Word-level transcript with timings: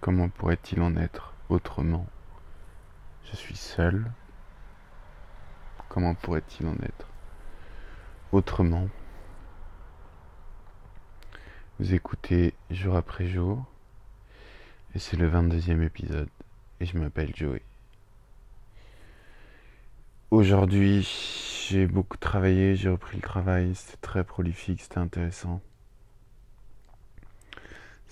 Comment 0.00 0.28
pourrait-il 0.28 0.80
en 0.80 0.96
être 0.96 1.34
autrement? 1.48 2.06
Je 3.24 3.36
suis 3.36 3.56
seul. 3.56 4.10
Comment 5.88 6.14
pourrait-il 6.14 6.66
en 6.66 6.74
être 6.74 7.08
autrement? 8.32 8.88
Vous 11.78 11.94
écoutez 11.94 12.54
jour 12.70 12.96
après 12.96 13.26
jour. 13.26 13.64
Et 14.94 14.98
c'est 14.98 15.16
le 15.16 15.30
22e 15.30 15.82
épisode. 15.82 16.28
Et 16.80 16.86
je 16.86 16.96
m'appelle 16.96 17.34
Joey. 17.34 17.62
Aujourd'hui, 20.30 21.08
j'ai 21.68 21.86
beaucoup 21.86 22.18
travaillé, 22.18 22.76
j'ai 22.76 22.90
repris 22.90 23.16
le 23.16 23.22
travail, 23.22 23.74
c'était 23.74 23.96
très 23.96 24.24
prolifique, 24.24 24.80
c'était 24.82 24.98
intéressant. 24.98 25.60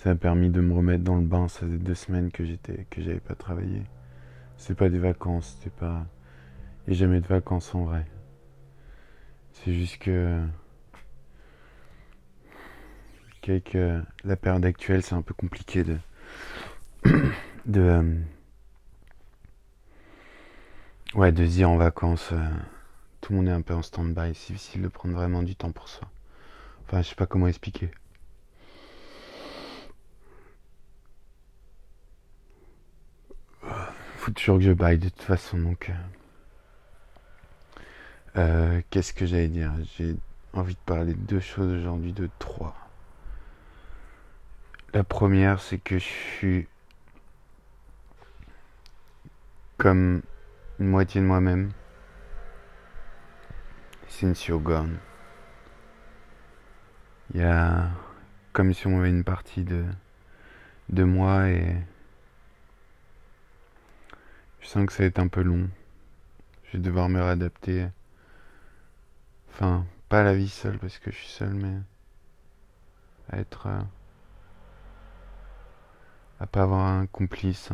Ça 0.07 0.13
m'a 0.13 0.21
permis 0.21 0.51
de 0.51 0.61
me 0.61 0.73
remettre 0.73 1.03
dans 1.03 1.17
le 1.17 1.27
bain. 1.27 1.49
Ça 1.49 1.63
faisait 1.63 1.79
deux 1.79 1.97
semaines 1.97 2.31
que 2.31 2.45
j'étais, 2.45 2.87
que 2.91 3.03
j'avais 3.03 3.19
pas 3.19 3.35
travaillé. 3.35 3.83
C'est 4.57 4.77
pas 4.77 4.89
des 4.89 5.01
vacances, 5.01 5.57
c'était 5.59 5.75
pas. 5.75 6.07
Et 6.87 6.95
jamais 6.95 7.21
de 7.21 7.27
vacances 7.27 7.75
en 7.75 7.87
vrai. 7.87 8.07
C'est 9.53 9.75
juste 9.75 9.99
que. 9.99 10.47
Qu'avec 13.41 13.77
la 14.23 14.37
période 14.37 14.65
actuelle, 14.65 15.03
c'est 15.03 15.17
un 15.17 15.23
peu 15.23 15.35
compliqué 15.35 15.83
de. 15.83 15.99
de. 17.67 17.81
Euh, 17.81 18.21
ouais, 21.17 21.33
de 21.33 21.45
dire 21.45 21.69
en 21.69 21.79
vacances. 21.79 22.31
Euh, 22.31 22.49
tout 23.21 23.33
le 23.33 23.39
monde 23.39 23.49
est 23.49 23.51
un 23.51 23.61
peu 23.61 23.75
en 23.75 23.83
stand-by. 23.83 24.37
C'est 24.37 24.53
difficile 24.53 24.83
de 24.83 24.89
prendre 24.89 25.17
vraiment 25.17 25.43
du 25.43 25.57
temps 25.57 25.73
pour 25.73 25.89
soi. 25.89 26.09
Enfin, 26.85 27.03
je 27.03 27.09
sais 27.09 27.17
pas 27.17 27.27
comment 27.27 27.49
expliquer. 27.49 27.91
Faut 34.27 34.33
toujours 34.33 34.59
que 34.59 34.65
je 34.65 34.73
baille 34.73 34.99
de 34.99 35.09
toute 35.09 35.23
façon. 35.23 35.57
Donc, 35.57 35.89
euh, 35.89 35.95
euh, 38.39 38.83
qu'est-ce 38.91 39.13
que 39.13 39.25
j'allais 39.25 39.47
dire? 39.47 39.73
J'ai 39.97 40.17
envie 40.53 40.75
de 40.75 40.81
parler 40.81 41.15
de 41.15 41.21
deux 41.21 41.39
choses 41.39 41.73
aujourd'hui, 41.73 42.13
de 42.13 42.29
trois. 42.41 42.75
La 44.95 45.05
première, 45.05 45.61
c'est 45.61 45.79
que 45.79 46.01
je 46.01 46.05
suis 46.05 46.67
comme 49.77 50.23
une 50.81 50.89
moitié 50.89 51.21
de 51.21 51.27
moi-même. 51.27 51.71
C'est 54.09 54.27
une 54.27 54.35
Siogon. 54.35 54.91
Il 57.33 57.41
y 57.43 57.45
a 57.45 57.91
comme 58.53 58.75
si 58.75 58.89
on 58.89 58.99
avait 58.99 59.11
une 59.11 59.23
partie 59.23 59.63
de, 59.63 59.85
de 60.89 61.05
moi 61.05 61.49
et 61.49 61.77
je 64.67 64.73
sens 64.73 64.85
que 64.85 64.93
ça 64.93 65.05
va 65.05 65.07
être 65.07 65.21
un 65.21 65.29
peu 65.29 65.43
long. 65.43 65.71
Je 66.65 66.73
vais 66.77 66.83
devoir 66.83 67.09
me 67.09 67.23
réadapter. 67.23 67.87
Enfin, 69.49 69.87
pas 70.09 70.23
à 70.23 70.25
la 70.25 70.35
vie 70.35 70.49
seule 70.49 70.77
parce 70.81 70.99
que 70.99 71.13
je 71.13 71.17
suis 71.17 71.29
seul, 71.29 71.55
mais 71.55 71.79
à 73.31 73.39
être. 73.39 73.69
Euh, 73.69 73.81
à 76.41 76.49
pas 76.49 76.65
avoir 76.65 76.85
un 76.85 77.07
complice, 77.07 77.71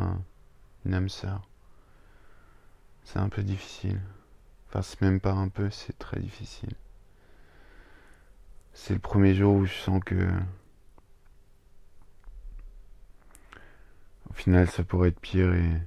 une 0.85 0.93
âme 0.93 1.09
sœur. 1.09 1.49
C'est 3.05 3.19
un 3.19 3.31
peu 3.31 3.43
difficile. 3.43 3.99
Enfin, 4.69 4.83
c'est 4.83 5.01
même 5.01 5.19
pas 5.19 5.33
un 5.33 5.49
peu, 5.49 5.71
c'est 5.71 5.99
très 5.99 6.21
difficile. 6.21 6.75
C'est 8.75 8.93
le 8.93 9.01
premier 9.01 9.35
jour 9.35 9.55
où 9.55 9.65
je 9.65 9.73
sens 9.73 10.05
que. 10.05 10.31
Au 14.29 14.35
final, 14.35 14.69
ça 14.69 14.85
pourrait 14.85 15.09
être 15.09 15.21
pire 15.21 15.55
et 15.55 15.81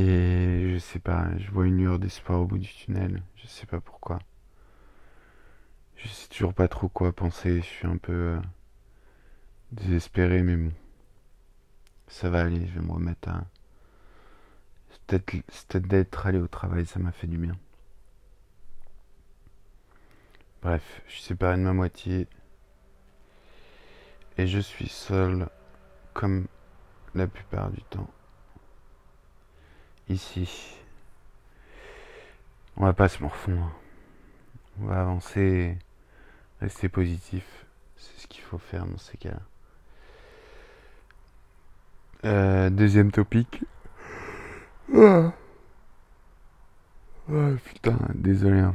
et 0.00 0.74
je 0.74 0.78
sais 0.78 1.00
pas, 1.00 1.36
je 1.38 1.50
vois 1.50 1.66
une 1.66 1.78
lueur 1.78 1.98
d'espoir 1.98 2.40
au 2.40 2.46
bout 2.46 2.58
du 2.58 2.68
tunnel. 2.68 3.20
Je 3.34 3.48
sais 3.48 3.66
pas 3.66 3.80
pourquoi. 3.80 4.20
Je 5.96 6.06
sais 6.06 6.28
toujours 6.28 6.54
pas 6.54 6.68
trop 6.68 6.88
quoi 6.88 7.12
penser. 7.12 7.56
Je 7.56 7.66
suis 7.66 7.86
un 7.88 7.96
peu 7.96 8.12
euh, 8.12 8.40
désespéré, 9.72 10.44
mais 10.44 10.56
bon. 10.56 10.72
Ça 12.06 12.30
va 12.30 12.42
aller, 12.42 12.64
je 12.68 12.78
vais 12.78 12.86
me 12.86 12.92
remettre 12.92 13.28
à. 13.28 13.44
Peut-être 15.08 15.88
d'être 15.88 16.26
allé 16.26 16.38
au 16.38 16.46
travail, 16.46 16.86
ça 16.86 17.00
m'a 17.00 17.10
fait 17.10 17.26
du 17.26 17.38
bien. 17.38 17.56
Bref, 20.62 21.02
je 21.08 21.14
suis 21.14 21.22
séparé 21.22 21.56
de 21.56 21.62
ma 21.62 21.72
moitié. 21.72 22.28
Et 24.36 24.46
je 24.46 24.60
suis 24.60 24.88
seul 24.88 25.48
comme 26.14 26.46
la 27.16 27.26
plupart 27.26 27.70
du 27.72 27.82
temps 27.82 28.08
ici. 30.08 30.76
On 32.76 32.84
va 32.84 32.92
pas 32.92 33.08
se 33.08 33.22
morfondre. 33.22 33.72
On 34.80 34.86
va 34.86 35.00
avancer, 35.00 35.76
rester 36.60 36.88
positif. 36.88 37.44
C'est 37.96 38.22
ce 38.22 38.26
qu'il 38.28 38.42
faut 38.42 38.58
faire 38.58 38.86
dans 38.86 38.98
ces 38.98 39.16
cas-là. 39.16 39.40
Euh, 42.24 42.70
deuxième 42.70 43.10
topic. 43.10 43.64
Ah. 44.94 45.32
ah. 47.30 47.50
putain, 47.64 47.98
désolé. 48.14 48.60
Hein. 48.60 48.74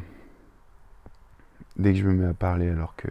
Dès 1.78 1.94
que 1.94 2.00
je 2.00 2.06
me 2.06 2.14
mets 2.14 2.30
à 2.30 2.34
parler 2.34 2.70
alors 2.70 2.96
que, 2.96 3.08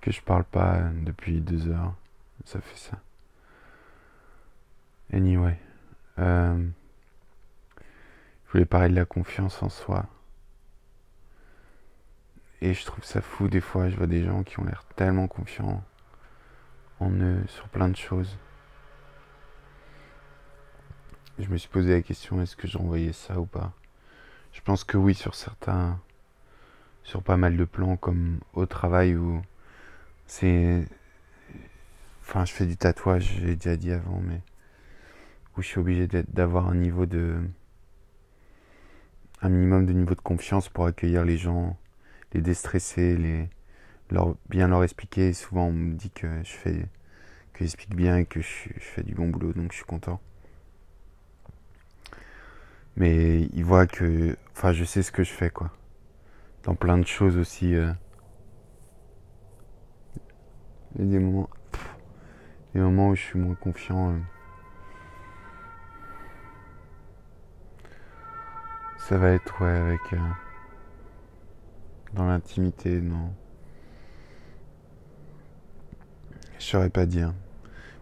que 0.00 0.10
je 0.10 0.20
parle 0.20 0.44
pas 0.44 0.80
depuis 1.02 1.40
deux 1.40 1.68
heures, 1.68 1.94
ça 2.44 2.60
fait 2.60 2.78
ça. 2.78 2.98
Anyway. 5.12 5.58
Euh, 6.18 6.66
je 8.52 8.58
voulais 8.58 8.66
parler 8.66 8.90
de 8.90 8.96
la 8.96 9.06
confiance 9.06 9.62
en 9.62 9.70
soi. 9.70 10.04
Et 12.60 12.74
je 12.74 12.84
trouve 12.84 13.02
ça 13.02 13.22
fou 13.22 13.48
des 13.48 13.62
fois, 13.62 13.88
je 13.88 13.96
vois 13.96 14.06
des 14.06 14.22
gens 14.22 14.42
qui 14.42 14.60
ont 14.60 14.64
l'air 14.64 14.84
tellement 14.94 15.26
confiants 15.26 15.82
en 17.00 17.10
eux 17.12 17.42
sur 17.48 17.66
plein 17.70 17.88
de 17.88 17.96
choses. 17.96 18.36
Je 21.38 21.48
me 21.48 21.56
suis 21.56 21.70
posé 21.70 21.94
la 21.94 22.02
question 22.02 22.42
est-ce 22.42 22.54
que 22.54 22.68
j'envoyais 22.68 23.14
ça 23.14 23.40
ou 23.40 23.46
pas? 23.46 23.72
Je 24.52 24.60
pense 24.60 24.84
que 24.84 24.98
oui 24.98 25.14
sur 25.14 25.34
certains 25.34 25.98
sur 27.04 27.22
pas 27.22 27.38
mal 27.38 27.56
de 27.56 27.64
plans 27.64 27.96
comme 27.96 28.38
au 28.52 28.66
travail 28.66 29.16
où 29.16 29.40
c'est 30.26 30.86
enfin 32.20 32.44
je 32.44 32.52
fais 32.52 32.66
du 32.66 32.76
tatouage, 32.76 33.38
j'ai 33.40 33.56
déjà 33.56 33.76
dit 33.76 33.92
avant 33.92 34.20
mais 34.20 34.42
où 35.56 35.62
je 35.62 35.68
suis 35.68 35.80
obligé 35.80 36.06
d'avoir 36.06 36.68
un 36.68 36.74
niveau 36.74 37.06
de 37.06 37.40
un 39.42 39.48
minimum 39.48 39.86
de 39.86 39.92
niveau 39.92 40.14
de 40.14 40.20
confiance 40.20 40.68
pour 40.68 40.86
accueillir 40.86 41.24
les 41.24 41.36
gens, 41.36 41.76
les 42.32 42.40
déstresser, 42.40 43.16
les, 43.16 43.50
leur, 44.10 44.36
bien 44.48 44.68
leur 44.68 44.84
expliquer. 44.84 45.32
souvent, 45.32 45.66
on 45.66 45.72
me 45.72 45.94
dit 45.94 46.10
que 46.10 46.42
je 46.44 46.52
fais, 46.52 46.86
que 47.52 47.64
j'explique 47.64 47.94
bien 47.94 48.18
et 48.18 48.24
que 48.24 48.40
je, 48.40 48.68
fais 48.78 49.02
du 49.02 49.14
bon 49.14 49.28
boulot, 49.28 49.52
donc 49.52 49.72
je 49.72 49.78
suis 49.78 49.84
content. 49.84 50.20
Mais 52.96 53.42
ils 53.52 53.64
voient 53.64 53.86
que, 53.86 54.36
enfin, 54.52 54.72
je 54.72 54.84
sais 54.84 55.02
ce 55.02 55.10
que 55.10 55.24
je 55.24 55.32
fais, 55.32 55.50
quoi. 55.50 55.72
Dans 56.62 56.74
plein 56.76 56.98
de 56.98 57.06
choses 57.06 57.36
aussi. 57.36 57.74
Euh. 57.74 57.92
Il 60.96 61.06
y 61.06 61.16
a 61.16 61.18
des 61.18 61.24
moments, 61.24 61.50
des 62.74 62.80
moments 62.80 63.08
où 63.08 63.16
je 63.16 63.22
suis 63.22 63.38
moins 63.38 63.54
confiant. 63.56 64.12
Euh. 64.12 64.18
Ça 69.08 69.18
va 69.18 69.30
être, 69.30 69.60
ouais, 69.60 69.68
avec. 69.68 70.12
Euh, 70.12 70.18
dans 72.14 72.24
l'intimité, 72.24 73.00
non. 73.00 73.34
Je 76.60 76.64
saurais 76.64 76.88
pas 76.88 77.04
dire. 77.04 77.34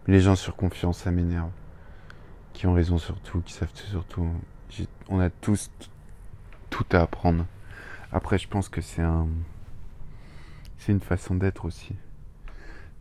Mais 0.05 0.13
les 0.13 0.19
gens 0.19 0.35
sur 0.35 0.55
confiance, 0.55 0.99
ça 0.99 1.09
m'énerve. 1.09 1.49
Qui 2.53 2.67
ont 2.67 2.73
raison 2.73 2.99
sur 2.99 3.19
tout, 3.19 3.41
qui 3.41 3.51
savent 3.51 3.73
tout 3.73 3.87
sur 3.87 4.05
tout. 4.05 4.29
On 5.09 5.19
a 5.19 5.31
tous 5.31 5.71
tout 6.69 6.85
à 6.91 7.01
apprendre. 7.01 7.47
Après, 8.11 8.37
je 8.37 8.47
pense 8.47 8.69
que 8.69 8.81
c'est 8.81 9.01
un. 9.01 9.27
C'est 10.77 10.91
une 10.91 11.01
façon 11.01 11.33
d'être 11.33 11.65
aussi. 11.65 11.95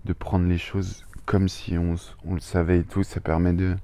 De 0.06 0.14
prendre 0.14 0.47
les 0.47 0.58
choses 0.58 1.05
comme 1.26 1.50
si 1.50 1.76
on, 1.76 1.97
on 2.25 2.32
le 2.32 2.41
savait 2.41 2.79
et 2.79 2.85
tout. 2.85 3.02
Ça 3.02 3.20
permet 3.20 3.52
de 3.52 3.76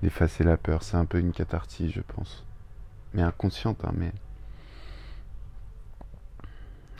d'effacer 0.00 0.44
la 0.44 0.56
peur. 0.56 0.84
C'est 0.84 0.96
un 0.96 1.06
peu 1.06 1.18
une 1.18 1.32
catharsis, 1.32 1.90
je 1.90 2.02
pense 2.02 2.47
inconsciente, 3.22 3.84
hein, 3.84 3.92
mais. 3.96 4.12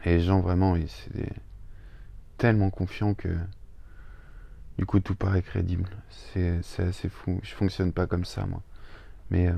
Et 0.04 0.16
les 0.16 0.20
gens, 0.20 0.40
vraiment, 0.40 0.76
c'est 0.86 1.32
tellement 2.36 2.70
confiants 2.70 3.14
que. 3.14 3.28
Du 4.78 4.86
coup, 4.86 5.00
tout 5.00 5.16
paraît 5.16 5.42
crédible. 5.42 5.88
C'est 6.10 6.60
assez 6.78 7.08
fou. 7.08 7.40
Je 7.42 7.54
fonctionne 7.54 7.92
pas 7.92 8.06
comme 8.06 8.24
ça, 8.24 8.46
moi. 8.46 8.62
Mais. 9.30 9.48
Euh, 9.48 9.54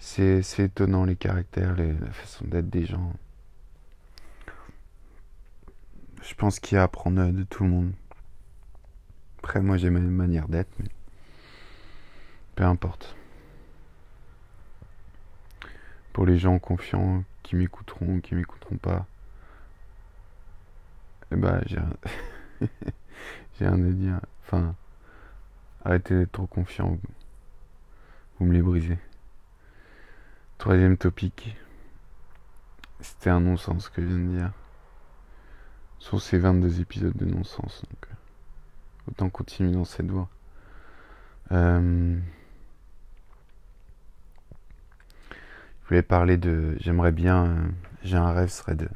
c'est 0.00 0.60
étonnant, 0.60 1.04
les 1.04 1.16
caractères, 1.16 1.76
la 1.76 2.12
façon 2.12 2.44
d'être 2.46 2.70
des 2.70 2.86
gens. 2.86 3.12
pense 6.38 6.60
qu'il 6.60 6.76
y 6.76 6.78
a 6.78 6.82
à 6.82 6.84
apprendre 6.84 7.30
de 7.32 7.42
tout 7.42 7.64
le 7.64 7.70
monde. 7.70 7.92
Après, 9.38 9.60
moi, 9.60 9.76
j'ai 9.76 9.90
ma 9.90 10.00
manière 10.00 10.48
d'être, 10.48 10.70
mais 10.78 10.88
peu 12.54 12.64
importe. 12.64 13.14
Pour 16.18 16.26
les 16.26 16.36
gens 16.36 16.58
confiants 16.58 17.22
qui 17.44 17.54
m'écouteront, 17.54 18.18
qui 18.18 18.34
m'écouteront 18.34 18.76
pas, 18.76 19.06
eh 21.30 21.36
ben, 21.36 21.62
j'ai 21.64 21.78
j'ai 23.54 23.68
rien 23.68 23.74
à 23.74 23.92
dire. 23.92 24.20
Enfin, 24.42 24.74
arrêtez 25.84 26.18
d'être 26.18 26.32
trop 26.32 26.48
confiant. 26.48 26.98
Vous 28.36 28.46
me 28.46 28.52
les 28.52 28.62
brisez. 28.62 28.98
Troisième 30.58 30.96
topic. 30.96 31.56
C'était 32.98 33.30
un 33.30 33.38
non-sens 33.38 33.84
ce 33.84 33.90
que 33.90 34.02
je 34.02 34.08
viens 34.08 34.18
de 34.18 34.38
dire. 34.38 34.52
Sur 36.00 36.20
ces 36.20 36.38
22 36.38 36.80
épisodes 36.80 37.16
de 37.16 37.26
non-sens. 37.26 37.82
Donc, 37.88 38.10
euh, 38.10 38.14
autant 39.12 39.30
continuer 39.30 39.70
dans 39.70 39.84
cette 39.84 40.10
voie. 40.10 40.28
Euh, 41.52 42.18
je 45.88 45.94
voulais 45.94 46.02
parler 46.02 46.36
de. 46.36 46.76
J'aimerais 46.80 47.12
bien. 47.12 47.46
Euh, 47.46 47.68
j'ai 48.02 48.18
un 48.18 48.30
rêve, 48.30 48.50
ce 48.50 48.58
serait 48.58 48.74
de. 48.74 48.88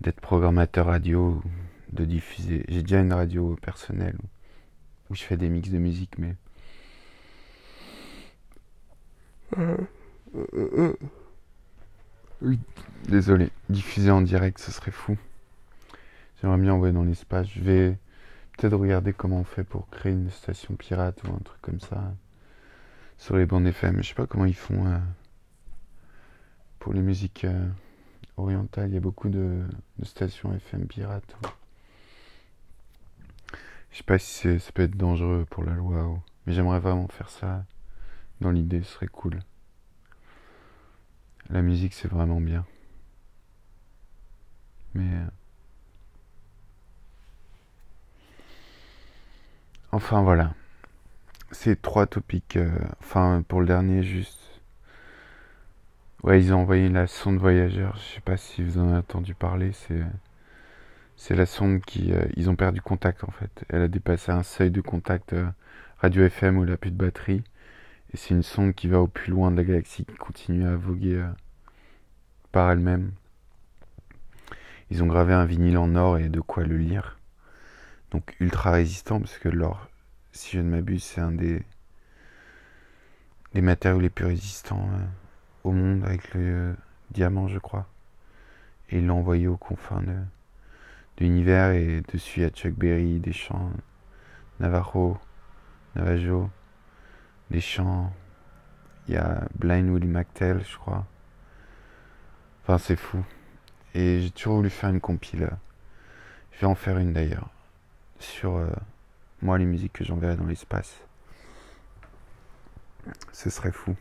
d'être 0.00 0.20
programmateur 0.20 0.86
radio, 0.86 1.40
de 1.92 2.04
diffuser. 2.04 2.64
J'ai 2.66 2.82
déjà 2.82 2.98
une 2.98 3.12
radio 3.12 3.56
personnelle 3.62 4.18
où 5.08 5.14
je 5.14 5.22
fais 5.22 5.36
des 5.36 5.48
mix 5.48 5.70
de 5.70 5.78
musique, 5.78 6.18
mais. 6.18 6.34
Oui, 12.42 12.58
désolé. 13.08 13.50
Diffuser 13.68 14.10
en 14.10 14.22
direct, 14.22 14.58
ce 14.58 14.72
serait 14.72 14.90
fou. 14.90 15.16
J'aimerais 16.40 16.58
bien 16.58 16.72
envoyer 16.74 16.92
dans 16.92 17.04
l'espace. 17.04 17.46
Je 17.48 17.60
vais 17.60 17.96
peut-être 18.58 18.76
regarder 18.76 19.12
comment 19.12 19.38
on 19.38 19.44
fait 19.44 19.62
pour 19.62 19.88
créer 19.90 20.12
une 20.12 20.28
station 20.30 20.74
pirate 20.74 21.22
ou 21.22 21.28
un 21.32 21.38
truc 21.38 21.60
comme 21.62 21.78
ça 21.78 22.12
sur 23.16 23.36
les 23.36 23.46
bandes 23.46 23.66
FM. 23.66 24.02
Je 24.02 24.08
sais 24.08 24.14
pas 24.14 24.26
comment 24.26 24.44
ils 24.44 24.56
font 24.56 24.86
euh, 24.86 24.98
pour 26.86 26.94
les 26.94 27.02
musiques 27.02 27.44
euh, 27.44 27.68
orientales. 28.36 28.90
Il 28.90 28.94
y 28.94 28.96
a 28.96 29.00
beaucoup 29.00 29.28
de, 29.28 29.64
stations 30.04 30.54
FM 30.54 30.86
pirates. 30.86 31.36
Je 33.90 33.96
sais 33.96 34.04
pas 34.04 34.20
si 34.20 34.60
ça 34.60 34.70
peut 34.70 34.84
être 34.84 34.96
dangereux 34.96 35.44
pour 35.50 35.64
la 35.64 35.74
loi, 35.74 36.16
mais 36.46 36.52
j'aimerais 36.52 36.78
vraiment 36.78 37.08
faire 37.08 37.28
ça. 37.28 37.64
Dans 38.40 38.52
l'idée, 38.52 38.84
ce 38.84 38.92
serait 38.92 39.08
cool. 39.08 39.40
La 41.50 41.60
musique, 41.60 41.92
c'est 41.92 42.06
vraiment 42.06 42.40
bien. 42.40 42.64
Mais. 44.94 45.12
Euh, 45.12 45.26
enfin 49.90 50.22
voilà. 50.22 50.54
Ces 51.50 51.74
trois 51.74 52.06
topics. 52.06 52.56
Euh, 52.56 52.70
enfin, 53.00 53.42
pour 53.48 53.58
le 53.58 53.66
dernier, 53.66 54.04
juste. 54.04 54.55
Ouais, 56.26 56.40
ils 56.40 56.52
ont 56.52 56.60
envoyé 56.60 56.88
la 56.88 57.06
sonde 57.06 57.38
voyageur. 57.38 57.96
Je 57.96 58.14
sais 58.16 58.20
pas 58.20 58.36
si 58.36 58.62
vous 58.62 58.78
en 58.78 58.88
avez 58.88 58.98
entendu 58.98 59.34
parler. 59.34 59.72
C'est. 59.72 60.02
C'est 61.16 61.34
la 61.34 61.46
sonde 61.46 61.80
qui. 61.82 62.12
Euh, 62.12 62.26
ils 62.36 62.50
ont 62.50 62.56
perdu 62.56 62.80
contact 62.82 63.24
en 63.24 63.30
fait. 63.30 63.64
Elle 63.68 63.82
a 63.82 63.88
dépassé 63.88 64.32
un 64.32 64.42
seuil 64.42 64.70
de 64.70 64.80
contact 64.80 65.34
radio 65.98 66.24
FM 66.24 66.58
où 66.58 66.64
elle 66.64 66.72
a 66.72 66.76
plus 66.76 66.90
de 66.90 66.96
batterie. 66.96 67.42
Et 68.12 68.16
c'est 68.16 68.34
une 68.34 68.42
sonde 68.42 68.74
qui 68.74 68.88
va 68.88 69.00
au 69.00 69.06
plus 69.08 69.30
loin 69.32 69.50
de 69.50 69.56
la 69.56 69.64
galaxie, 69.64 70.04
qui 70.04 70.16
continue 70.16 70.66
à 70.66 70.76
voguer 70.76 71.16
euh, 71.16 71.28
par 72.52 72.70
elle-même. 72.70 73.12
Ils 74.90 75.02
ont 75.02 75.06
gravé 75.06 75.32
un 75.32 75.46
vinyle 75.46 75.78
en 75.78 75.94
or 75.96 76.18
et 76.18 76.28
de 76.28 76.40
quoi 76.40 76.64
le 76.64 76.76
lire. 76.76 77.18
Donc 78.10 78.36
ultra 78.40 78.72
résistant, 78.72 79.20
parce 79.20 79.38
que 79.38 79.48
l'or, 79.48 79.88
si 80.32 80.56
je 80.56 80.60
ne 80.60 80.70
m'abuse, 80.70 81.04
c'est 81.04 81.20
un 81.20 81.32
des, 81.32 81.62
des 83.54 83.62
matériaux 83.62 84.00
les 84.00 84.10
plus 84.10 84.26
résistants 84.26 84.88
euh, 84.94 85.04
au 85.66 85.72
monde, 85.72 86.04
avec 86.04 86.32
le 86.34 86.40
euh, 86.40 86.74
diamant, 87.10 87.48
je 87.48 87.58
crois. 87.58 87.86
Et 88.90 88.98
ils 88.98 89.06
l'ont 89.06 89.18
envoyé 89.18 89.48
aux 89.48 89.56
confins 89.56 90.00
de, 90.02 90.14
l'univers, 91.18 91.72
et 91.72 92.02
dessus 92.12 92.40
il 92.40 92.44
a 92.44 92.50
Chuck 92.50 92.74
Berry, 92.74 93.18
des 93.18 93.32
chants 93.32 93.70
Navajo, 94.60 95.18
Navajo, 95.94 96.50
des 97.50 97.60
chants. 97.60 98.12
Il 99.08 99.14
y 99.14 99.16
a 99.16 99.46
Blind 99.54 99.88
Willie 99.88 100.08
McTell, 100.08 100.64
je 100.64 100.76
crois. 100.76 101.06
Enfin, 102.62 102.78
c'est 102.78 102.96
fou. 102.96 103.24
Et 103.94 104.20
j'ai 104.20 104.30
toujours 104.30 104.56
voulu 104.56 104.70
faire 104.70 104.90
une 104.90 105.00
compile. 105.00 105.50
Je 106.52 106.60
vais 106.60 106.66
en 106.66 106.74
faire 106.74 106.98
une 106.98 107.12
d'ailleurs. 107.12 107.50
Sur 108.18 108.56
euh, 108.56 108.68
moi, 109.42 109.58
les 109.58 109.64
musiques 109.64 109.92
que 109.92 110.04
j'enverrai 110.04 110.36
dans 110.36 110.46
l'espace. 110.46 110.96
Ce 113.32 113.50
serait 113.50 113.72
fou. 113.72 113.94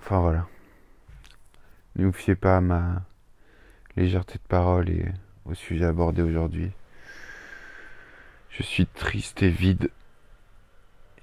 Enfin 0.00 0.20
voilà. 0.20 0.46
Ne 1.96 2.06
vous 2.06 2.12
fiez 2.12 2.34
pas 2.34 2.56
à 2.56 2.60
ma 2.60 3.02
légèreté 3.96 4.34
de 4.34 4.48
parole 4.48 4.90
et 4.90 5.06
au 5.44 5.54
sujet 5.54 5.84
abordé 5.84 6.22
aujourd'hui. 6.22 6.72
Je 8.50 8.62
suis 8.62 8.86
triste 8.86 9.42
et 9.42 9.50
vide 9.50 9.90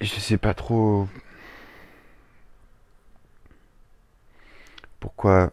je 0.01 0.19
sais 0.19 0.37
pas 0.37 0.53
trop 0.53 1.07
pourquoi 4.99 5.51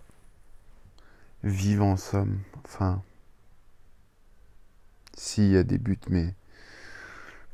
vivre 1.43 1.85
en 1.85 1.97
somme. 1.97 2.41
Enfin, 2.65 3.03
s'il 5.17 5.50
y 5.50 5.56
a 5.56 5.62
des 5.62 5.79
buts, 5.79 5.99
mais 6.09 6.35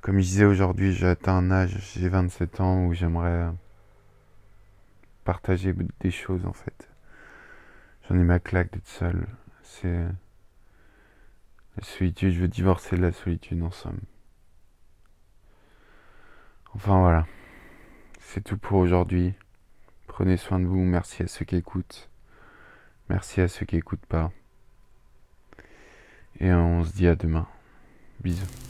comme 0.00 0.16
je 0.18 0.22
disais 0.24 0.44
aujourd'hui, 0.44 0.92
j'ai 0.94 1.06
atteint 1.08 1.36
un 1.36 1.50
âge, 1.50 1.76
j'ai 1.94 2.08
27 2.08 2.60
ans 2.60 2.86
où 2.86 2.94
j'aimerais 2.94 3.50
partager 5.24 5.74
des 6.00 6.10
choses 6.10 6.46
en 6.46 6.52
fait. 6.52 6.88
J'en 8.08 8.16
ai 8.16 8.24
ma 8.24 8.38
claque 8.38 8.72
d'être 8.72 8.88
seul. 8.88 9.26
C'est 9.62 10.04
la 11.76 11.82
solitude, 11.82 12.32
je 12.32 12.40
veux 12.40 12.48
divorcer 12.48 12.96
de 12.96 13.02
la 13.02 13.12
solitude 13.12 13.62
en 13.62 13.70
somme. 13.70 14.00
Enfin 16.74 16.98
voilà. 17.00 17.26
C'est 18.20 18.42
tout 18.42 18.58
pour 18.58 18.78
aujourd'hui. 18.78 19.34
Prenez 20.06 20.36
soin 20.36 20.60
de 20.60 20.66
vous. 20.66 20.84
Merci 20.84 21.22
à 21.22 21.26
ceux 21.26 21.44
qui 21.44 21.56
écoutent. 21.56 22.10
Merci 23.08 23.40
à 23.40 23.48
ceux 23.48 23.66
qui 23.66 23.76
écoutent 23.76 24.06
pas. 24.06 24.30
Et 26.38 26.52
on 26.52 26.84
se 26.84 26.92
dit 26.92 27.08
à 27.08 27.16
demain. 27.16 27.46
Bisous. 28.20 28.69